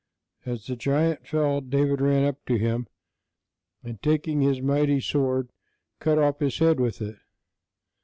[0.47, 2.87] As the giant fell, David ran up to him,
[3.83, 5.51] and taking the mighty sword,
[5.99, 7.17] cut off his head with it.